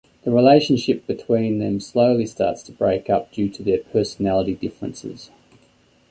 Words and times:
The 0.23 0.31
relationship 0.31 1.05
between 1.05 1.59
them 1.59 1.79
slowly 1.79 2.25
starts 2.25 2.63
to 2.63 2.71
break 2.71 3.07
up 3.07 3.31
due 3.31 3.49
to 3.49 3.61
their 3.61 3.77
personality 3.83 4.55
differences. 4.55 5.29